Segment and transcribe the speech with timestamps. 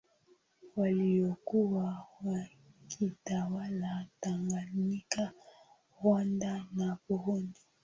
[0.75, 5.31] waliokuwa wakitawala Tanganyika
[6.03, 7.59] Rwanda na Burundi